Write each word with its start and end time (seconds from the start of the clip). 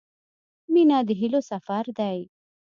•مینه 0.73 0.97
د 1.07 1.09
هیلو 1.19 1.39
سفر 1.51 1.83
دی. 1.99 2.17